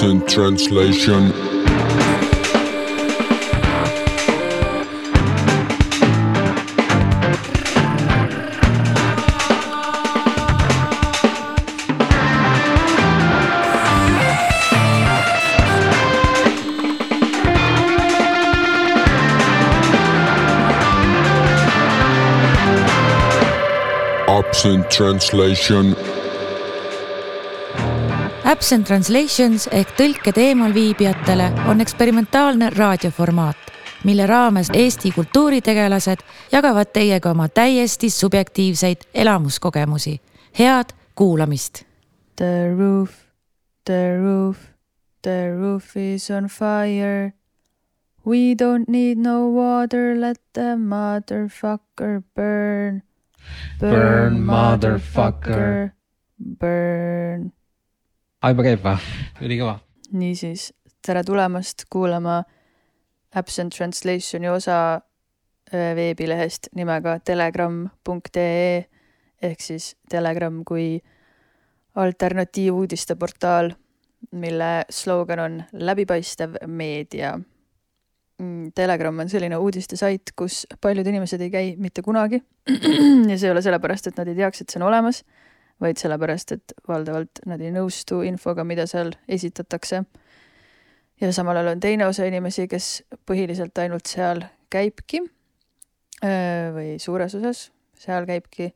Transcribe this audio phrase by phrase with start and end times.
[0.00, 1.32] Absent translation.
[24.28, 26.07] Absent translation.
[28.58, 33.68] Absent Translations ehk tõlked eemalviibijatele on eksperimentaalne raadioformaat,
[34.02, 40.16] mille raames Eesti kultuuritegelased jagavad teiega oma täiesti subjektiivseid elamuskogemusi.
[40.58, 41.84] head kuulamist.
[42.36, 43.10] The roof,
[43.84, 44.58] the roof,
[45.22, 47.32] the roof is on fire.
[48.26, 53.02] We don't need no water, let the motherfucker burn.
[53.78, 55.92] Burn, motherfucker.
[56.58, 57.52] Burn.
[58.48, 58.96] aa, juba käib või?
[59.44, 59.74] ülikõva.
[60.16, 60.70] niisiis,
[61.04, 62.38] tere tulemast kuulama
[63.36, 64.78] Absent Translationi osa
[65.74, 68.86] öö, veebilehest nimega telegram.ee
[69.42, 70.96] ehk siis Telegram kui
[71.94, 73.74] alternatiivuudiste portaal,
[74.32, 77.34] mille slogan on läbipaistev meedia.
[78.74, 82.40] Telegram on selline uudistesait, kus paljud inimesed ei käi mitte kunagi
[83.30, 85.20] ja see ei ole sellepärast, et nad ei teaks, et see on olemas,
[85.80, 90.02] vaid sellepärast, et valdavalt nad ei nõustu infoga, mida seal esitatakse
[91.20, 95.22] ja samal ajal on teine osa inimesi, kes põhiliselt ainult seal käibki
[96.74, 98.72] või suures osas seal käibki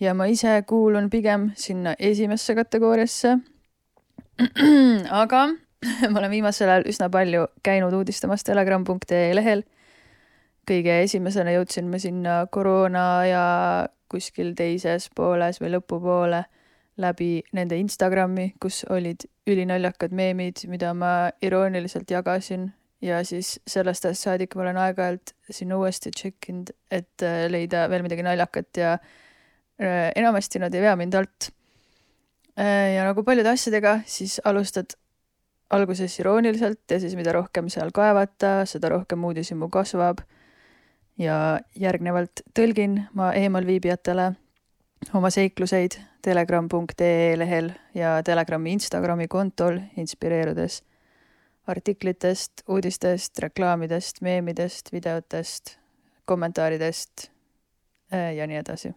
[0.00, 3.38] ja ma ise kuulun pigem sinna esimesse kategooriasse.
[5.22, 5.48] aga
[6.10, 9.64] ma olen viimasel ajal üsna palju käinud uudistamas telegram.ee lehel.
[10.68, 13.44] kõige esimesena jõudsin ma sinna koroona ja
[14.08, 16.44] kuskil teises pooles või lõpupoole
[16.98, 24.26] läbi nende Instagrami, kus olid ülinaljakad meemid, mida ma irooniliselt jagasin ja siis sellest ajast
[24.26, 28.94] saadik ma olen aeg-ajalt sinna uuesti check inud, et äh, leida veel midagi naljakat ja
[28.98, 31.52] äh, enamasti nad ei vea mind alt.
[32.58, 34.96] ja nagu paljude asjadega, siis alustad
[35.70, 40.24] alguses irooniliselt ja siis mida rohkem seal kaevata, seda rohkem uudishimu kasvab.
[41.18, 44.32] Ja järgnevalt tõlgin ma eemalviibijatele
[45.14, 50.82] oma seikluseid telegram.ee lehel ja Telegrami Instagrami kontol, inspireerudes
[51.68, 55.76] artiklitest, uudistest, reklaamidest, meemidest, videotest,
[56.24, 57.28] kommentaaridest
[58.12, 58.94] äh, ja nii edasi.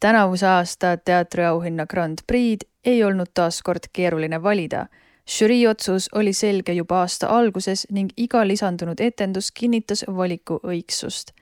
[0.00, 4.86] Tänavuse aasta teatriauhinna Grand Prix'd ei olnud taas kord keeruline valida
[5.26, 11.32] žürii otsus oli selge juba aasta alguses ning iga lisandunud etendus kinnitas valiku õigsust.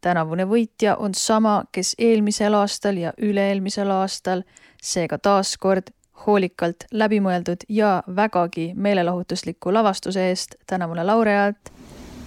[0.00, 4.42] tänavune võitja on sama, kes eelmisel aastal ja üle-eelmisel aastal,
[4.82, 5.90] seega taaskord
[6.26, 11.72] hoolikalt läbimõeldud ja vägagi meelelahutusliku lavastuse eest tänavune laureaat,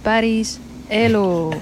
[0.02, 0.60] päris
[0.90, 1.52] elu.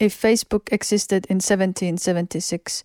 [0.00, 2.84] If Facebook existed in 1776,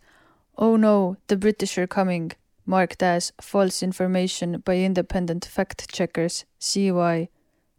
[0.57, 2.31] oh no, the British are coming,
[2.65, 7.29] marked as false information by independent fact checkers, CY.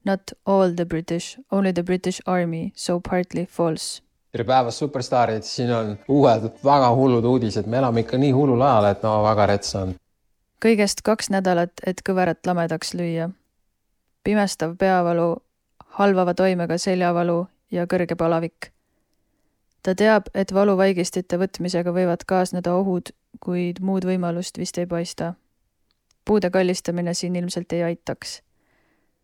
[0.05, 4.01] Not all the British, only the British Army, so partly false.
[4.35, 8.89] tere päevast, superstaarid, siin on uued väga hullud uudised, me elame ikka nii hullul ajal,
[8.91, 9.95] et no väga rets on.
[10.65, 13.31] kõigest kaks nädalat, et kõverat lamedaks lüüa.
[14.25, 15.37] pimestav peavalu,
[15.99, 18.74] halvava toimega seljavalu ja kõrge palavik.
[19.85, 23.11] Ta teab, et valuvaigistite võtmisega võivad kaasneda ohud,
[23.45, 25.35] kuid muud võimalust vist ei paista.
[26.25, 28.43] puude kallistamine siin ilmselt ei aitaks.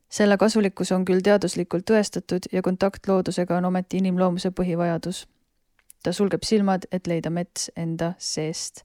[0.08, 5.26] selle kasulikkus on küll teaduslikult tõestatud ja kontakt loodusega on ometi inimloomuse põhivajadus.
[6.02, 8.84] ta sulgeb silmad, et leida mets enda seest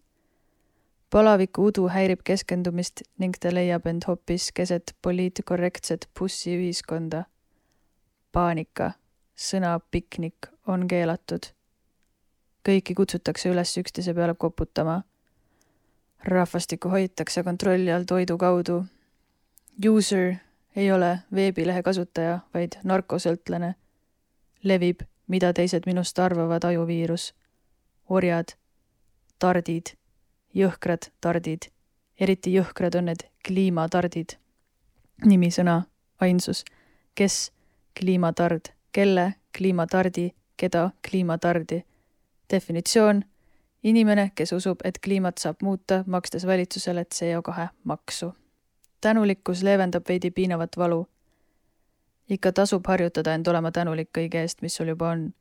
[1.15, 7.23] palaviku udu häirib keskendumist ning ta leiab end hoopis keset poliitkorrektset bussiühiskonda.
[8.31, 8.91] paanika,
[9.35, 11.45] sõna piknik on keelatud.
[12.65, 15.03] Kõiki kutsutakse üles üksteise peale koputama.
[16.25, 18.85] rahvastikku hoitakse kontrolli all toidu kaudu.
[19.89, 20.35] User
[20.75, 23.75] ei ole veebilehe kasutaja, vaid narkosõltlane.
[24.63, 27.33] levib, mida teised minust arvavad, ajuviirus.
[28.09, 28.55] orjad,
[29.39, 29.85] tardid,
[30.55, 31.69] jõhkrad tardid,
[32.19, 34.37] eriti jõhkrad on need kliimatardid.
[35.25, 35.83] nimisõna,
[36.19, 36.65] ainsus,
[37.15, 37.51] kes,
[37.99, 41.83] kliimatard, kelle, kliimatardi, keda, kliimatardi.
[42.53, 43.23] Definitsioon
[43.85, 48.33] inimene, kes usub, et kliimat saab muuta, makstes valitsusele CO2 maksu.
[49.01, 51.07] tänulikkus leevendab veidi piinavat valu.
[52.29, 55.33] ikka tasub harjutada end olema tänulik kõige eest, mis sul juba on.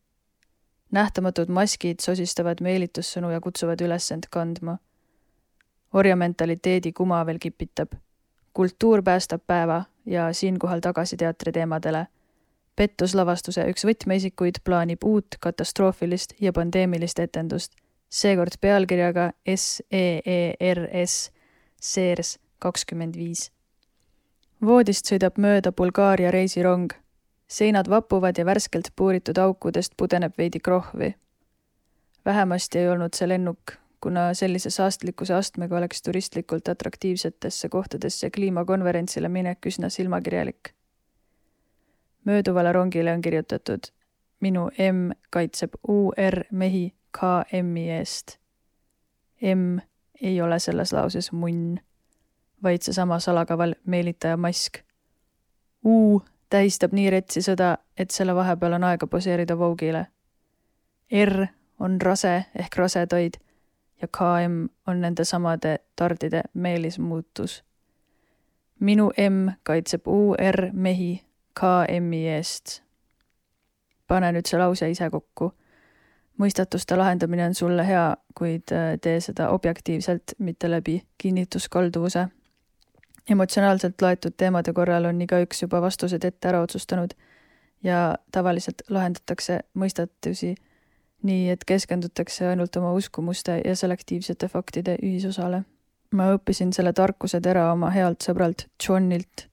[0.90, 4.78] nähtamatud maskid sosistavad meelitussõnu ja kutsuvad üles end kandma.
[5.92, 7.92] orjamentaliteedi kuma veel kipitab.
[8.52, 12.06] kultuur päästab päeva ja siinkohal tagasi teatriteemadele
[12.76, 17.72] pettuslavastuse üks võtmeisikuid plaanib uut katastroofilist ja pandeemilist etendust
[18.14, 21.16] seekord pealkirjaga SEERS
[21.80, 23.50] Seers kakskümmend viis.
[24.64, 26.92] voodist sõidab mööda Bulgaaria reisirong.
[27.48, 31.14] seinad vapuvad ja värskelt puuritud aukudest pudeneb veidi krohvi.
[32.24, 39.66] vähemasti ei olnud see lennuk, kuna sellise saastlikkuse astmega oleks turistlikult atraktiivsetesse kohtadesse kliimakonverentsile minek
[39.66, 40.74] üsna silmakirjalik.
[42.24, 43.94] Mööduvale rongile on kirjutatud
[44.44, 48.36] minu M kaitseb UR mehi KM-i eest.
[49.54, 49.78] M
[50.20, 51.78] ei ole selles lauses munn,
[52.62, 54.78] vaid seesama salakaval meelitaja mask.
[55.84, 60.06] U tähistab nii retsi sõda, et selle vahepeal on aega poseerida Vogue'ile.
[61.24, 61.46] R
[61.80, 63.40] on rase ehk rasedaid
[64.02, 67.62] ja KM on nende samade tardide meelismuutus.
[68.80, 71.22] minu M kaitseb UR mehi
[71.60, 72.80] KM-i eest.
[74.08, 75.52] pane nüüd see lause ise kokku
[76.38, 82.28] mõistatuste lahendamine on sulle hea, kuid äh, tee seda objektiivselt, mitte läbi kinnituskalduvuse.
[83.30, 87.14] emotsionaalselt laetud teemade korral on igaüks juba vastused ette ära otsustanud
[87.82, 90.54] ja tavaliselt lahendatakse mõistatusi
[91.22, 95.62] nii, et keskendutakse ainult oma uskumuste ja selektiivsete faktide ühisosale.
[96.14, 99.48] ma õppisin selle tarkuse tera oma healt sõbralt Johnilt.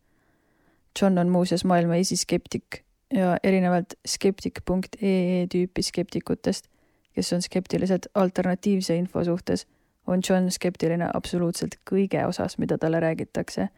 [1.01, 2.83] John on muuseas maailma esiskeptik
[3.13, 6.67] ja erinevalt skeptik.ee tüüpi skeptikutest,
[7.15, 9.67] kes on skeptilised alternatiivse info suhtes,
[10.07, 13.69] on John skeptiline absoluutselt kõige osas, mida talle räägitakse.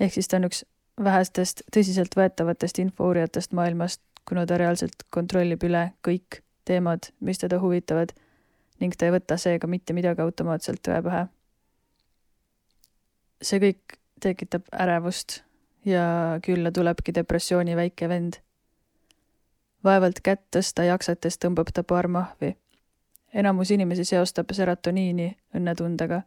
[0.00, 0.64] ehk siis ta on üks
[1.04, 8.14] vähestest tõsiseltvõetavatest infouurijatest maailmast, kuna ta reaalselt kontrollib üle kõik teemad, mis teda huvitavad
[8.80, 11.26] ning ta ei võta seega mitte midagi automaatselt tõe pähe.
[13.44, 15.42] see kõik tekitab ärevust
[15.84, 18.40] ja külla tulebki depressiooni väike vend
[19.84, 22.56] vaevalt kätt tõsta jaksates tõmbab ta paar mahvi.
[23.34, 26.22] enamus inimesi seostab serotoniini õnnetundega,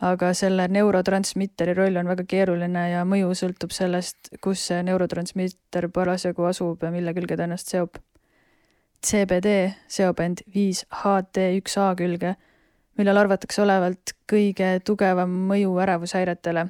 [0.00, 6.44] aga selle neurotransmitteri roll on väga keeruline ja mõju sõltub sellest, kus see neurotransmitter parasjagu
[6.44, 7.96] asub ja mille külge ta ennast seob.
[9.04, 12.36] CBD seob end 5-HT1A külge,
[12.98, 16.68] millel arvatakse olevat kõige tugevam mõju ärevushäiretele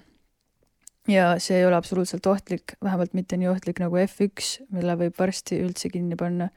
[1.09, 5.61] ja see ei ole absoluutselt ohtlik, vähemalt mitte nii ohtlik nagu F1, mille võib varsti
[5.61, 6.49] üldse kinni panna,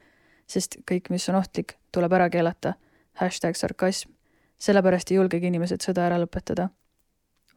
[0.48, 2.74] sest kõik, mis on ohtlik, tuleb ära keelata.
[3.18, 4.10] hashtag sarkasm.
[4.58, 6.68] sellepärast ei julgegi inimesed sõda ära lõpetada.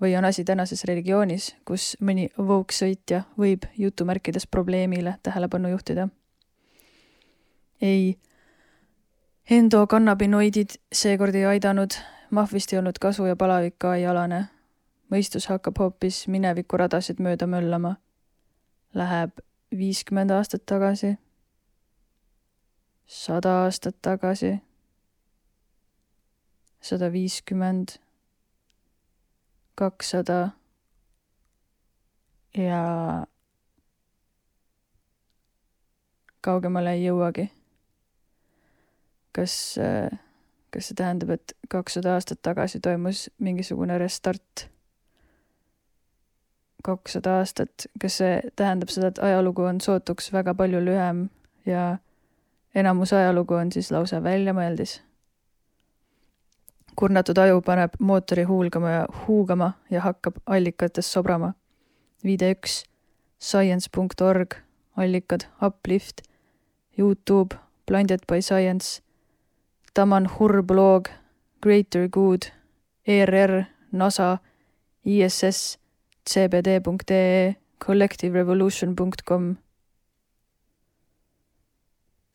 [0.02, 6.10] või on asi tänases religioonis, kus mõni voogsõitja võib jutumärkides probleemile tähelepanu juhtida.
[7.82, 8.18] ei,
[9.50, 11.92] endokannabinoidid seekord ei aidanud,
[12.30, 14.48] mahvist ei olnud kasu ja palavik ka ei alane
[15.12, 17.96] mõistus hakkab hoopis minevikuradasid mööda möllama.
[18.96, 19.40] Läheb
[19.72, 21.16] viiskümmend aastat tagasi,
[23.08, 24.58] sada aastat tagasi,
[26.82, 27.96] sada viiskümmend,
[29.76, 30.52] kakssada
[32.58, 32.82] ja
[36.42, 37.48] kaugemale ei jõuagi.
[39.32, 39.54] kas,
[40.70, 44.71] kas see tähendab, et kakssada aastat tagasi toimus mingisugune restart?
[46.84, 51.30] Kakssada aastat, kas see tähendab seda, et ajalugu on sootuks väga palju lühem
[51.66, 51.98] ja
[52.76, 55.02] enamus ajalugu on siis lausa väljamõeldis?
[56.96, 61.54] kurnatud aju paneb mootori huulgama ja huugama ja hakkab allikates sobrama.
[62.24, 62.84] viide üks,
[63.40, 64.56] science.org,
[64.98, 66.22] allikad Uplift,
[66.98, 67.56] Youtube,
[67.88, 69.02] Blinded by Science,
[69.94, 71.08] Taman Hur blog,
[71.62, 72.52] Greater Good,
[73.08, 74.38] ERR, NASA,
[75.06, 75.81] ISS
[76.30, 79.56] cbd.ee, collectiverevolution.com.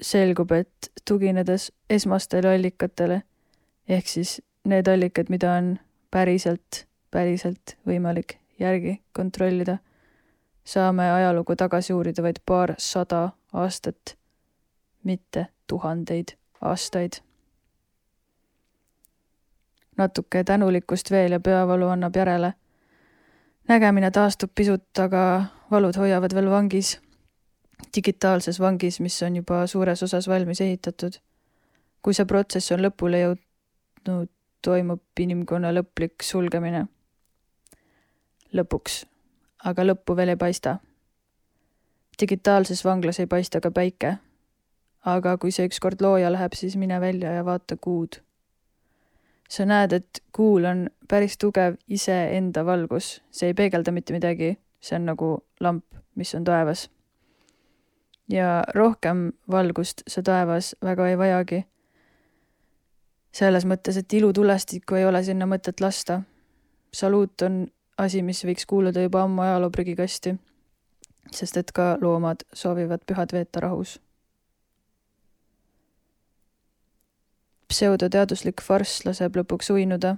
[0.03, 3.23] selgub, et tuginedes esmastele allikatele
[3.89, 5.79] ehk siis need allikad, mida on
[6.11, 9.79] päriselt, päriselt võimalik järgi kontrollida,
[10.65, 14.17] saame ajalugu tagasi uurida vaid paarsada aastat,
[15.05, 17.23] mitte tuhandeid aastaid.
[19.97, 22.53] natuke tänulikkust veel ja peavalu annab järele.
[23.69, 26.97] Nägemine taastub pisut, aga valud hoiavad veel vangis,
[27.97, 31.19] digitaalses vangis, mis on juba suures osas valmis ehitatud.
[32.03, 34.31] kui see protsess on lõpule jõudnud,
[34.63, 36.87] toimub inimkonna lõplik sulgemine.
[38.53, 39.05] lõpuks,
[39.65, 40.79] aga lõppu veel ei paista.
[42.21, 44.19] digitaalses vanglas ei paista ka päike
[45.07, 48.21] aga kui see ükskord looja läheb, siis mine välja ja vaata kuud.
[49.49, 54.99] Sa näed, et kuul on päris tugev iseenda valgus, see ei peegelda mitte midagi, see
[54.99, 55.85] on nagu lamp,
[56.15, 56.91] mis on taevas.
[58.29, 61.65] ja rohkem valgust see taevas väga ei vajagi.
[63.33, 66.23] selles mõttes, et ilutulestikku ei ole sinna mõtet lasta.
[66.93, 67.67] saluut on
[67.99, 70.37] asi, mis võiks kuuluda juba ammu ajaloo prügikasti,
[71.33, 74.01] sest et ka loomad soovivad pühad veeta rahus
[77.69, 80.17] pseudoteaduslik farss laseb lõpuks uinuda.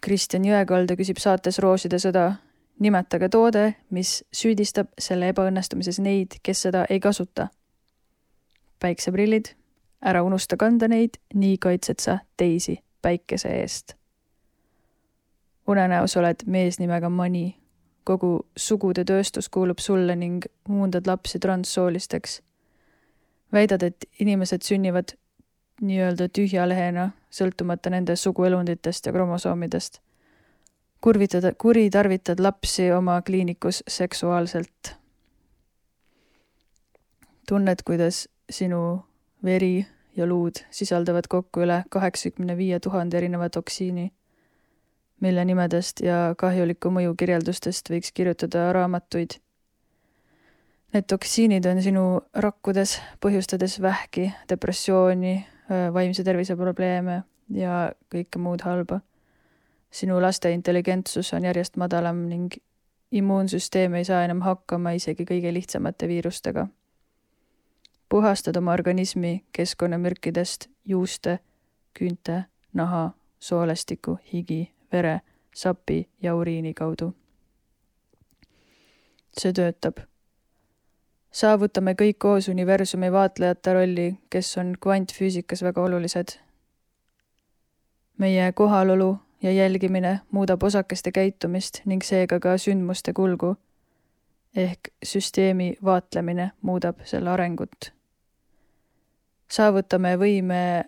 [0.00, 2.32] Kristjan Jõekalda küsib saates Rooside sõda.
[2.78, 7.48] nimetage toode, mis süüdistab selle ebaõnnestumises neid, kes seda ei kasuta.
[8.80, 9.54] päikseprillid,
[10.02, 13.94] ära unusta kanda neid, nii kaitsed sa teisi päikese eest.
[15.66, 17.56] unenäos oled mees nimega Mani.
[18.04, 22.42] kogu sugude tööstus kuulub sulle ning muundad lapsi transsoolisteks.
[23.52, 25.18] väidad, et inimesed sünnivad
[25.80, 30.00] nii-öelda tühja lehena, sõltumata nende suguelunditest ja kromosoomidest.
[31.00, 34.96] kurvitada, kuritarvitad lapsi oma kliinikus seksuaalselt.
[37.48, 39.04] tunned, kuidas sinu
[39.44, 44.12] veri ja luud sisaldavad kokku üle kaheksakümne viie tuhande erineva toksiini,
[45.20, 49.38] mille nimedest ja kahjuliku mõju kirjeldustest võiks kirjutada raamatuid
[50.88, 55.34] Need toksiinid on sinu rakkudes, põhjustades vähki, depressiooni,
[55.68, 59.00] vaimse tervise probleeme ja kõike muud halba.
[59.90, 62.54] sinu laste intelligentsus on järjest madalam ning
[63.12, 66.66] immuunsüsteem ei saa enam hakkama isegi kõige lihtsamate viirustega.
[68.08, 71.38] puhastad oma organismi keskkonnamürkidest juuste,
[71.98, 75.20] küünte, naha, soolestiku, higi, vere,
[75.54, 77.14] sapi ja uriini kaudu.
[79.38, 80.07] see töötab
[81.30, 86.38] saavutame kõik koos universumi vaatlejate rolli, kes on kvantfüüsikas väga olulised.
[88.18, 93.56] meie kohalolu ja jälgimine muudab osakeste käitumist ning seega ka sündmuste kulgu.
[94.56, 97.92] ehk süsteemi vaatlemine muudab selle arengut.
[99.50, 100.84] saavutame võime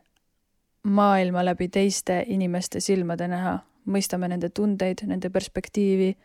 [0.83, 6.17] maailma läbi teiste inimeste silmade näha, mõistame nende tundeid, nende perspektiivi,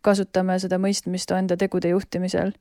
[0.00, 2.52] kasutame seda mõistmist enda tegude juhtimisel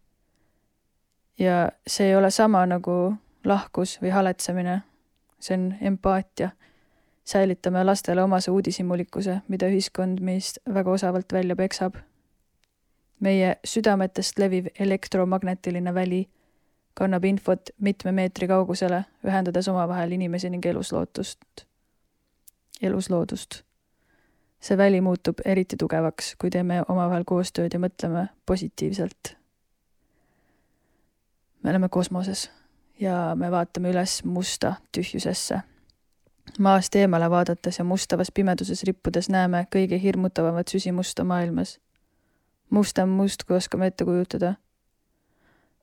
[1.39, 3.13] ja see ei ole sama nagu
[3.45, 4.81] lahkus või haletsemine.
[5.39, 6.49] see on empaatia.
[7.23, 11.95] säilitame lastele omase uudishimulikkuse, mida ühiskond meist väga osavalt välja peksab.
[13.19, 16.29] meie südametest leviv elektromagnetiline väli
[16.93, 21.65] kannab infot mitme meetri kaugusele, ühendades omavahel inimesi ning eluslootust,
[22.81, 23.63] elusloodust.
[24.59, 29.38] see väli muutub eriti tugevaks, kui teeme omavahel koostööd ja mõtleme positiivselt
[31.63, 32.51] me oleme kosmoses
[32.99, 35.61] ja me vaatame üles musta tühjusesse.
[36.59, 41.79] maast eemale vaadates ja mustavas pimeduses rippudes näeme kõige hirmutavamat süsimusta maailmas.
[42.69, 44.53] must on must, kui oskame ette kujutada.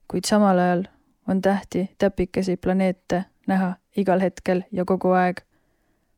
[0.07, 0.83] kuid samal ajal
[1.27, 5.41] on tähti, täpikesi, planeete näha igal hetkel ja kogu aeg.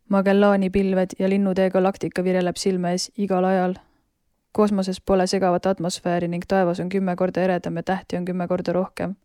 [0.10, 3.76] Magellani pilved ja linnutee galaktika vireleb silme ees igal ajal.
[4.52, 8.74] kosmoses pole segavat atmosfääri ning taevas on kümme korda eredam ja tähti on kümme korda
[8.74, 9.16] rohkem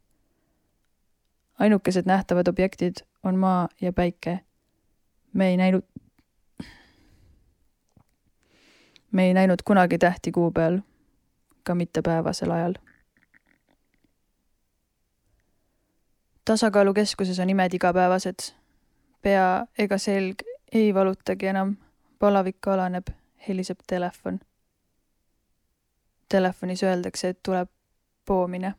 [1.58, 4.40] ainukesed nähtavad objektid on maa ja päike.
[5.32, 5.82] me ei näinud,
[9.12, 10.78] me ei näinud kunagi tähti kuu peal,
[11.62, 12.75] ka mitte päevasel ajal.
[16.44, 18.54] tasakaalukeskuses on imed igapäevased.
[19.23, 20.34] pea ega selg
[20.73, 21.76] ei valutagi enam,
[22.18, 23.06] palavik alaneb,
[23.49, 24.40] heliseb telefon.
[26.28, 27.68] Telefonis öeldakse, et tuleb
[28.26, 28.75] poomine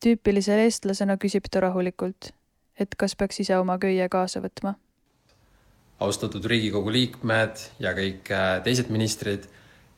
[0.00, 2.30] tüüpilisele eestlasena küsib ta rahulikult,
[2.78, 4.74] et kas peaks ise oma köie kaasa võtma.
[6.00, 9.48] austatud Riigikogu liikmed ja kõik äh, teised ministrid,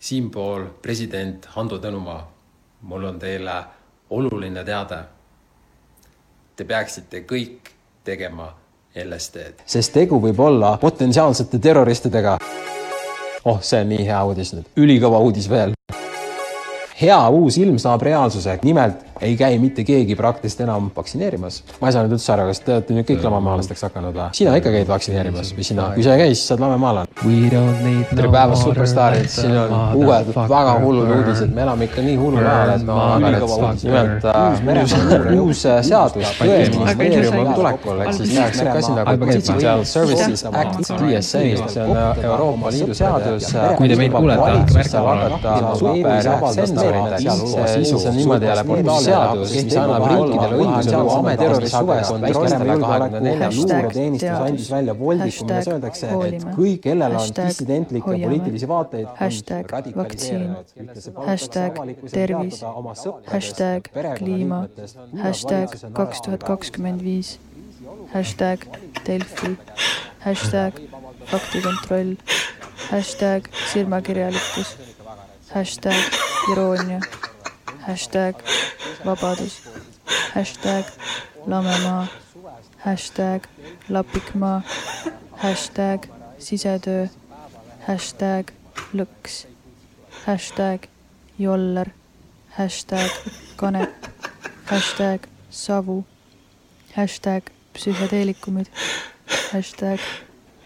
[0.00, 2.22] siinpool president Hando Tõnumaa,
[2.82, 3.56] mul on teile
[4.10, 5.02] oluline teade.
[6.56, 7.68] Te peaksite kõik
[8.04, 8.48] tegema
[8.94, 9.62] LSD-d.
[9.66, 12.38] sest tegu võib olla potentsiaalsete terroristidega.
[13.44, 15.76] oh, see on nii hea uudis nüüd, ülikõva uudis veel.
[17.00, 21.62] hea uus ilm saab reaalsuse, nimelt ei käi mitte keegi praktiliselt enam vaktsineerimas.
[21.80, 24.28] ma ei saa nüüd üldse aru, kas te olete nüüd kõik lamemaalasteks hakanud või?
[24.36, 27.06] sina ikka käid vaktsineerimas või sina, kui sa ei käi, siis sa oled lamemaalane.
[28.14, 32.72] tere päevast, superstaarid, siin on uued väga hullud uudised, me elame ikka nii hullul ajal,
[32.76, 38.96] et no ülikõva uudis, nimelt äh, uus äh, seadus tõeministeeriumi tulekul, ehk siis tehakse asi
[38.96, 43.52] nagu Digital Services Act, DSA, see on äh, Euroopa Liidu seadus.
[43.76, 47.20] Kui te meid kuulete, valitsusel hakata supersensorit,
[47.76, 48.64] siis on niimoodi jälle
[49.10, 52.00] portaalseadus, mis annab riikidele õiguse luua
[52.84, 59.08] kahekümne nelja luureteenistus andis välja voldiku, milles öeldakse, et kõik, kellel on dissidentlikke poliitilisi vaateid,
[59.20, 60.56] Hashtag vaktsiin.
[61.26, 61.78] Hashtag
[62.10, 62.62] tervis.
[63.30, 64.64] Hashtag kliima.
[65.22, 67.38] Hashtag kaks tuhat kakskümmend viis.
[68.14, 68.66] Hashtag
[69.06, 69.56] Delfi.
[70.24, 70.80] Hashtag
[71.30, 72.16] faktikontroll.
[72.90, 74.76] Hashtag silmakirjalikkus.
[75.54, 76.18] Hashtag
[76.52, 77.00] iroonia.
[77.86, 78.34] Hashtag
[79.04, 79.62] vabadus.
[80.34, 80.84] Hashtag
[81.46, 82.06] lamemaa.
[82.78, 83.48] Hashtag
[83.88, 84.62] lapikmaa.
[85.32, 86.06] Hashtag
[86.38, 87.06] sisetöö.
[87.88, 88.52] Hashtag
[88.94, 89.46] lõks.
[90.26, 90.88] Hashtag
[91.38, 91.90] joller.
[92.50, 93.10] Hashtag
[93.56, 94.08] kanep.
[94.64, 96.04] Hashtag savu.
[96.96, 97.42] Hashtag
[97.72, 98.66] psühhedeelikumid.
[99.52, 100.00] Hashtag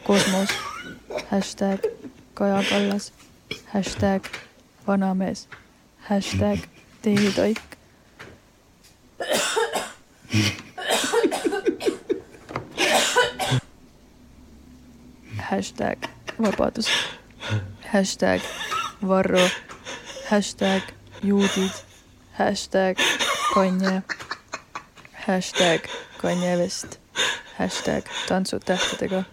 [0.04, 0.48] kosmos.
[1.30, 1.80] Hashtag
[2.34, 3.12] Kaja Kallas.
[3.72, 4.22] Hashtag
[4.86, 5.48] vanamees.
[6.08, 6.58] Hashtag
[7.02, 7.73] teetoik.
[15.64, 15.98] Hashtag
[16.38, 16.88] vabadus.
[17.92, 18.40] Hashtag
[19.00, 19.48] Varro.
[20.28, 20.82] Hashtag
[21.22, 21.72] juudid.
[22.38, 22.98] Hashtag
[23.54, 24.02] Kanye.
[25.26, 25.88] Hashtag
[26.20, 26.98] Kanye West.
[27.58, 29.24] Hashtag tantsud tähtedega.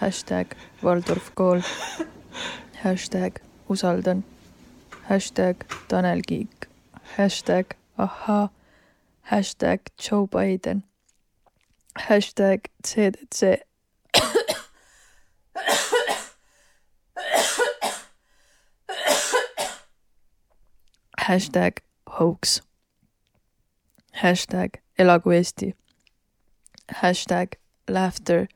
[0.00, 0.54] Hashtag
[0.84, 1.60] Waldorf kool.
[2.84, 4.24] Hashtag usaldan.
[5.08, 6.68] Hashtag Tanel Kiik.
[7.18, 8.48] Hashtag ahhaa.
[9.22, 10.84] Hashtag Joe Biden.
[11.98, 13.69] Hashtag CDC.
[21.30, 22.60] Hashtag hoax.
[24.20, 25.74] Hashtag elagu Eesti.
[27.02, 27.54] Hashtag
[27.88, 28.48] laughter.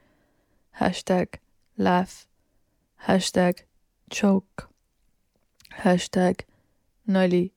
[0.81, 1.39] Hashtag
[1.79, 2.27] laugh.
[3.07, 3.63] Hashtag
[4.11, 4.69] joke.
[5.85, 6.41] Hashtag
[7.07, 7.53] nali.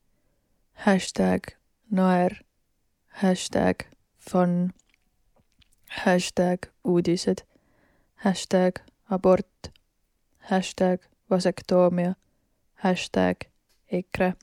[0.86, 1.56] Hashtag
[1.89, 2.38] naer.
[3.23, 3.88] Hashtag
[4.19, 4.71] fun.
[6.06, 7.41] Hashtag uudised.
[8.23, 9.71] Hashtag abort.
[10.51, 12.15] Hashtag vasektoomia.
[12.84, 13.47] Hashtag
[13.91, 14.36] EKRE.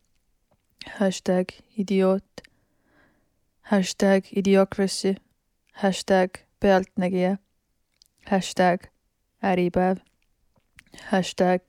[0.87, 2.43] Hashtag idioot.
[3.71, 5.17] Hashtag idiocracy.
[5.83, 7.39] Hashtag pealtnägija.
[8.27, 8.91] Hashtag
[9.43, 9.99] äripäev.
[11.11, 11.61] Hashtag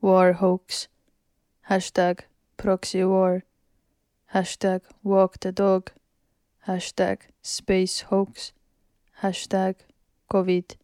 [0.00, 0.88] war hoax.
[1.68, 2.24] Hashtag
[2.56, 3.42] proxy war.
[4.32, 5.92] Hashtag walk the dog.
[6.66, 8.52] Hashtag space hoax.
[9.22, 9.74] Hashtag
[10.32, 10.76] Covid.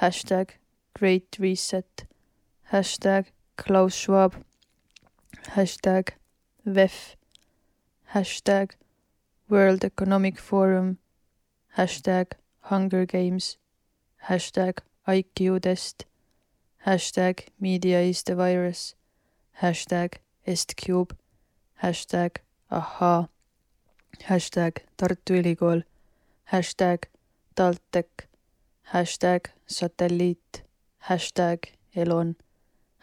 [0.00, 0.58] Hashtag
[0.94, 2.06] great reset.
[2.72, 4.34] Hashtag Klaus Schwab.
[5.54, 6.14] Hashtag
[6.64, 7.16] VEF.
[8.14, 8.70] Hashtag
[9.48, 10.98] World Economic Forum.
[11.76, 13.56] Hashtag Hunger Games.
[14.28, 16.04] Hashtag IQ test.
[16.86, 18.94] Hashtag media is the virus.
[19.60, 21.16] Hashtag Estcube.
[21.82, 22.36] Hashtag
[22.70, 23.28] ahhaa.
[24.28, 25.82] Hashtag Tartu Ülikool.
[26.52, 27.06] Hashtag
[27.56, 28.28] TalTech.
[28.92, 30.62] Hashtag satelliit.
[31.08, 32.36] Hashtag Elon.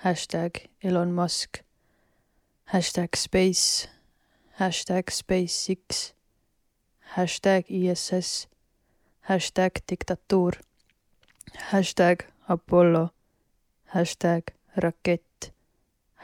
[0.05, 1.59] Hashtag Elon Musk.
[2.71, 3.87] Hashtag space.
[4.59, 6.13] Hashtag SpaceX.
[7.15, 8.47] Hashtag ISS.
[9.27, 10.53] Hashtag diktatuur.
[11.71, 13.09] Hashtag Apollo.
[13.95, 15.51] Hashtag rakett.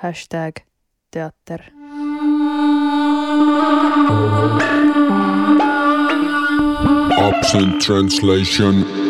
[0.03, 0.61] Hashtag
[1.09, 1.65] teater.
[7.17, 9.04] Absent translation.